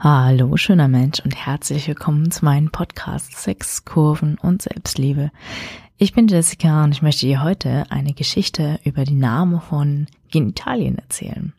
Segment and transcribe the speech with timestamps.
[0.00, 5.32] Hallo, schöner Mensch und herzlich willkommen zu meinem Podcast Sex, Kurven und Selbstliebe.
[5.96, 10.98] Ich bin Jessica und ich möchte dir heute eine Geschichte über die Namen von Genitalien
[10.98, 11.52] erzählen.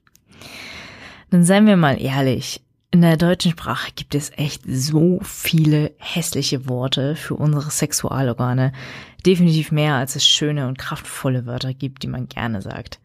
[1.32, 6.70] Dann seien wir mal ehrlich, in der deutschen Sprache gibt es echt so viele hässliche
[6.70, 8.71] Worte für unsere Sexualorgane.
[9.26, 13.02] Definitiv mehr, als es schöne und kraftvolle Wörter gibt, die man gerne sagt.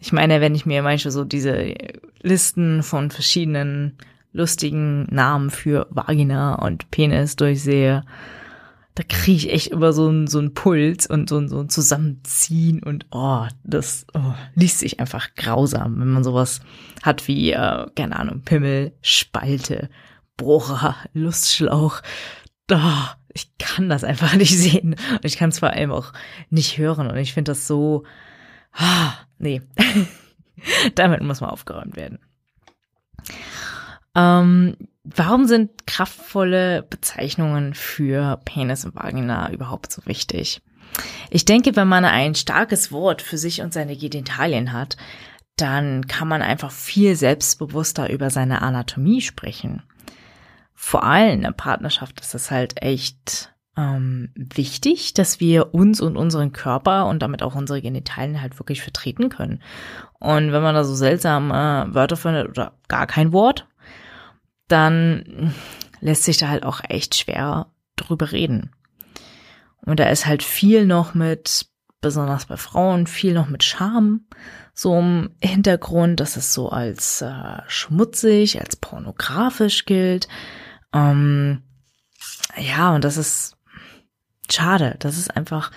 [0.00, 1.72] Ich meine, wenn ich mir manchmal so diese
[2.20, 3.96] Listen von verschiedenen
[4.36, 8.04] lustigen Namen für Vagina und Penis durchsehe,
[8.96, 13.06] da kriege ich echt immer so einen so Puls und so ein, so Zusammenziehen und
[13.10, 16.60] oh, das oh, liest sich einfach grausam, wenn man sowas
[17.02, 19.90] hat wie, äh, keine Ahnung, Pimmel, Spalte,
[20.38, 22.00] Bohrer, Lustschlauch.
[22.72, 26.12] Oh, ich kann das einfach nicht sehen und ich kann es vor allem auch
[26.48, 28.04] nicht hören und ich finde das so,
[28.72, 29.60] ah, nee,
[30.94, 32.18] damit muss mal aufgeräumt werden.
[34.16, 40.62] Ähm, warum sind kraftvolle Bezeichnungen für Penis und Vagina überhaupt so wichtig?
[41.30, 44.96] Ich denke, wenn man ein starkes Wort für sich und seine Genitalien hat,
[45.56, 49.82] dann kann man einfach viel selbstbewusster über seine Anatomie sprechen.
[50.74, 56.16] Vor allem in der Partnerschaft ist es halt echt ähm, wichtig, dass wir uns und
[56.16, 59.62] unseren Körper und damit auch unsere Genitalien halt wirklich vertreten können.
[60.18, 63.66] Und wenn man da so seltsame Wörter findet oder gar kein Wort,
[64.68, 65.54] dann
[66.00, 68.70] lässt sich da halt auch echt schwer drüber reden.
[69.84, 71.66] Und da ist halt viel noch mit,
[72.00, 74.26] besonders bei Frauen, viel noch mit Scham
[74.78, 80.28] so im Hintergrund, dass es so als äh, schmutzig, als pornografisch gilt.
[80.92, 81.62] Ähm,
[82.58, 83.56] ja, und das ist
[84.50, 84.96] schade.
[84.98, 85.70] Das ist einfach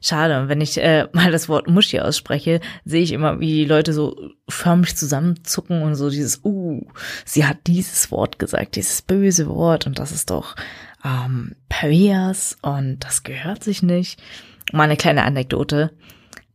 [0.00, 0.48] schade.
[0.48, 4.16] Wenn ich äh, mal das Wort Muschi ausspreche, sehe ich immer, wie die Leute so
[4.48, 6.82] förmlich zusammenzucken und so dieses, uh,
[7.24, 10.56] sie hat dieses Wort gesagt, dieses böse Wort und das ist doch
[11.04, 14.20] ähm, pervers und das gehört sich nicht.
[14.72, 15.92] Mal eine kleine Anekdote.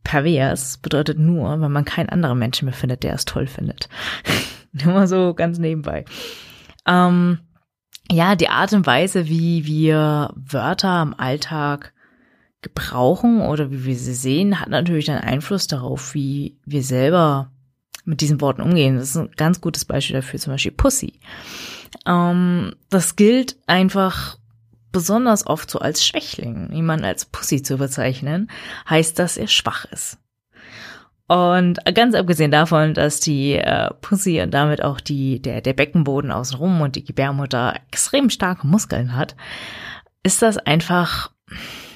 [0.04, 3.88] Pervers bedeutet nur, wenn man keinen anderen Menschen mehr findet, der es toll findet.
[4.72, 6.04] Nur so ganz nebenbei.
[6.86, 7.38] Ähm,
[8.10, 11.92] ja, die Art und Weise, wie wir Wörter im Alltag
[12.66, 17.50] gebrauchen oder wie wir sie sehen, hat natürlich einen Einfluss darauf, wie wir selber
[18.04, 18.96] mit diesen Worten umgehen.
[18.96, 21.20] Das ist ein ganz gutes Beispiel dafür, zum Beispiel Pussy.
[22.06, 24.38] Ähm, das gilt einfach
[24.92, 26.72] besonders oft so als Schwächling.
[26.72, 28.50] Jemand als Pussy zu bezeichnen,
[28.88, 30.18] heißt, dass er schwach ist.
[31.28, 36.30] Und ganz abgesehen davon, dass die äh, Pussy und damit auch die, der, der Beckenboden
[36.30, 39.34] außenrum und die Gebärmutter extrem starke Muskeln hat,
[40.22, 41.30] ist das einfach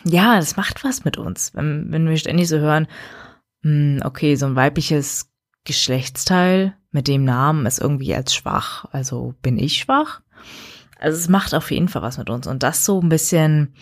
[0.05, 2.87] ja, das macht was mit uns, wenn, wenn wir ständig so hören,
[3.63, 5.31] hm, okay, so ein weibliches
[5.65, 10.21] Geschlechtsteil mit dem Namen ist irgendwie als schwach, also bin ich schwach.
[10.99, 13.75] Also es macht auf jeden Fall was mit uns und das so ein bisschen,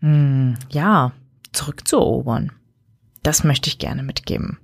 [0.00, 1.12] hm, ja,
[1.52, 2.52] zurückzuerobern.
[3.22, 4.58] Das möchte ich gerne mitgeben.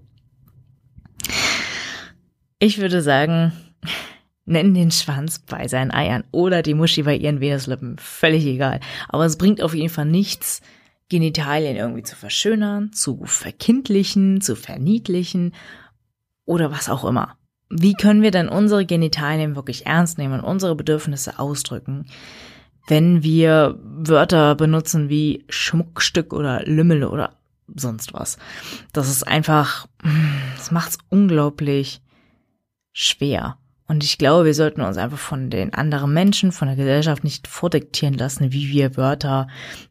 [2.58, 3.52] Ich würde sagen,
[4.44, 7.98] nennen den Schwanz bei seinen Eiern oder die Muschi bei ihren Venuslippen.
[7.98, 8.80] Völlig egal.
[9.08, 10.62] Aber es bringt auf jeden Fall nichts,
[11.08, 15.54] Genitalien irgendwie zu verschönern, zu verkindlichen, zu verniedlichen
[16.44, 17.36] oder was auch immer.
[17.68, 22.06] Wie können wir denn unsere Genitalien wirklich ernst nehmen und unsere Bedürfnisse ausdrücken,
[22.88, 27.32] wenn wir Wörter benutzen wie Schmuckstück oder Lümmel oder
[27.74, 28.38] sonst was?
[28.92, 29.88] Das ist einfach,
[30.56, 32.00] das macht es unglaublich
[32.92, 33.58] schwer.
[33.88, 37.46] Und ich glaube, wir sollten uns einfach von den anderen Menschen, von der Gesellschaft nicht
[37.46, 39.46] vordiktieren lassen, wie wir Wörter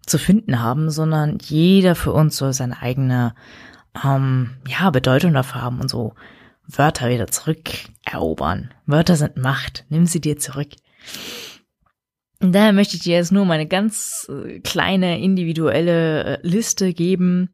[0.06, 3.36] zu finden haben, sondern jeder für uns soll seine eigene
[4.04, 6.14] ähm, ja, Bedeutung dafür haben und so
[6.68, 8.74] Wörter wieder zurückerobern.
[8.86, 9.86] Wörter sind Macht.
[9.90, 10.70] Nimm sie dir zurück.
[12.42, 17.50] Und daher möchte ich dir jetzt nur meine ganz äh, kleine individuelle äh, Liste geben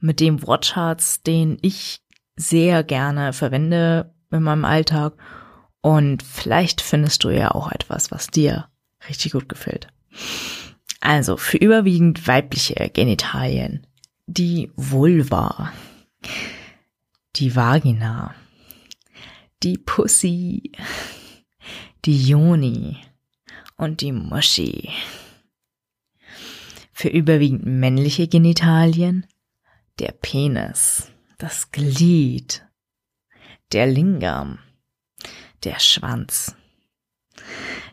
[0.00, 2.00] mit dem Wortschatz, den ich
[2.36, 5.14] sehr gerne verwende in meinem Alltag
[5.84, 8.70] und vielleicht findest du ja auch etwas, was dir
[9.06, 9.88] richtig gut gefällt.
[11.00, 13.86] Also für überwiegend weibliche Genitalien
[14.26, 15.74] die Vulva,
[17.36, 18.34] die Vagina,
[19.62, 20.72] die Pussy,
[22.06, 22.96] die Joni
[23.76, 24.88] und die Muschi.
[26.92, 29.26] Für überwiegend männliche Genitalien
[29.98, 32.64] der Penis, das Glied,
[33.72, 34.60] der Lingam,
[35.64, 36.54] der Schwanz,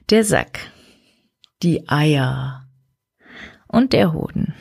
[0.10, 0.72] der Sack,
[1.64, 2.68] die Eier
[3.68, 4.54] und der Hoden.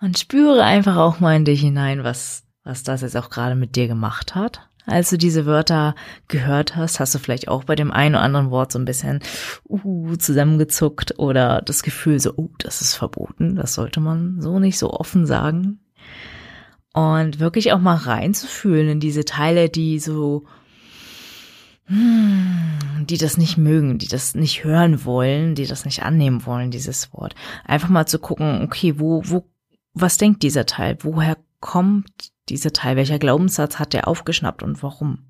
[0.00, 3.76] Und spüre einfach auch mal in dich hinein, was, was das jetzt auch gerade mit
[3.76, 4.68] dir gemacht hat.
[4.84, 5.94] Als du diese Wörter
[6.26, 9.20] gehört hast, hast du vielleicht auch bei dem einen oder anderen Wort so ein bisschen
[9.68, 14.78] uh, zusammengezuckt oder das Gefühl so, oh, das ist verboten, das sollte man so nicht
[14.78, 15.78] so offen sagen.
[16.94, 20.46] Und wirklich auch mal reinzufühlen in diese Teile, die so,
[21.92, 27.12] die das nicht mögen, die das nicht hören wollen, die das nicht annehmen wollen, dieses
[27.12, 27.34] Wort.
[27.64, 29.44] Einfach mal zu gucken, okay, wo, wo,
[29.92, 30.96] was denkt dieser Teil?
[31.00, 32.96] Woher kommt dieser Teil?
[32.96, 35.26] Welcher Glaubenssatz hat der aufgeschnappt und warum?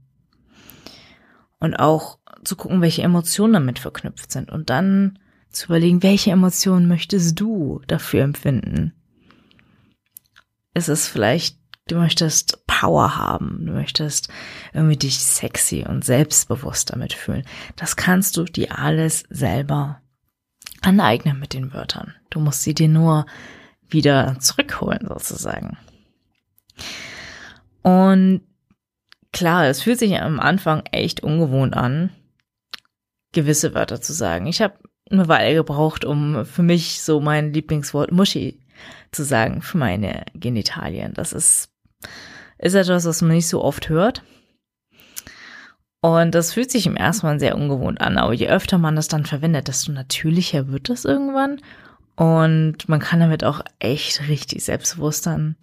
[1.58, 5.18] Und auch zu gucken, welche Emotionen damit verknüpft sind und dann
[5.50, 8.94] zu überlegen, welche Emotionen möchtest du dafür empfinden?
[10.74, 11.58] Ist es vielleicht,
[11.92, 14.28] du möchtest Power haben, du möchtest
[14.72, 17.44] irgendwie dich sexy und selbstbewusst damit fühlen.
[17.76, 20.00] Das kannst du dir alles selber
[20.80, 22.14] aneignen mit den Wörtern.
[22.30, 23.26] Du musst sie dir nur
[23.88, 25.76] wieder zurückholen sozusagen.
[27.82, 28.42] Und
[29.32, 32.10] klar, es fühlt sich am Anfang echt ungewohnt an,
[33.32, 34.46] gewisse Wörter zu sagen.
[34.46, 34.78] Ich habe
[35.10, 38.60] eine Weile gebraucht, um für mich so mein Lieblingswort Muschi
[39.10, 41.12] zu sagen für meine Genitalien.
[41.14, 41.71] Das ist,
[42.58, 44.22] ist etwas, was man nicht so oft hört.
[46.00, 49.06] Und das fühlt sich im ersten Mal sehr ungewohnt an, aber je öfter man das
[49.06, 51.60] dann verwendet, desto natürlicher wird das irgendwann.
[52.16, 55.56] Und man kann damit auch echt richtig selbstbewusst dann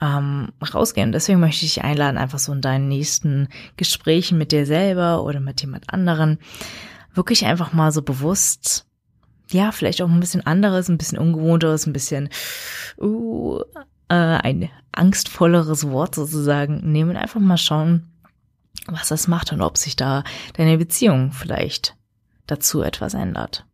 [0.00, 1.12] ähm, rausgehen.
[1.12, 5.40] Deswegen möchte ich dich einladen, einfach so in deinen nächsten Gesprächen mit dir selber oder
[5.40, 6.38] mit jemand anderen,
[7.14, 8.86] wirklich einfach mal so bewusst,
[9.50, 12.28] ja, vielleicht auch ein bisschen anderes, ein bisschen ungewohnteres, ein bisschen
[12.98, 13.60] uh,
[14.08, 17.16] äh, ein angstvolleres Wort sozusagen nehmen.
[17.16, 18.10] Einfach mal schauen,
[18.86, 21.96] was das macht und ob sich da deine Beziehung vielleicht
[22.46, 23.64] dazu etwas ändert.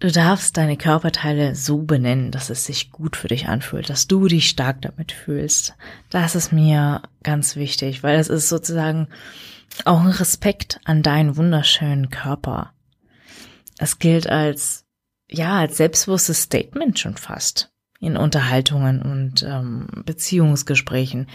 [0.00, 4.28] Du darfst deine Körperteile so benennen, dass es sich gut für dich anfühlt, dass du
[4.28, 5.74] dich stark damit fühlst.
[6.08, 9.08] Das ist mir ganz wichtig, weil es ist sozusagen
[9.84, 12.72] auch ein Respekt an deinen wunderschönen Körper.
[13.78, 14.86] Es gilt als,
[15.28, 21.26] ja, als selbstbewusstes Statement schon fast in Unterhaltungen und ähm, Beziehungsgesprächen.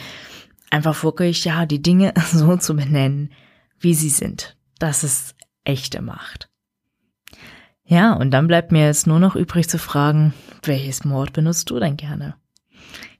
[0.69, 3.31] Einfach wirklich, ja, die Dinge so zu benennen,
[3.79, 4.57] wie sie sind.
[4.79, 6.49] Das ist echte Macht.
[7.85, 10.33] Ja, und dann bleibt mir jetzt nur noch übrig zu fragen,
[10.63, 12.35] welches Wort benutzt du denn gerne?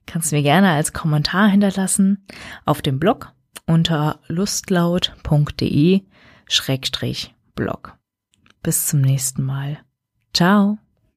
[0.06, 2.26] Kannst mir gerne als Kommentar hinterlassen
[2.66, 3.34] auf dem Blog
[3.66, 6.02] unter lustlaut.de
[6.48, 7.98] Schrägstrich Blog.
[8.62, 9.80] Bis zum nächsten Mal.
[10.34, 10.78] Ciao.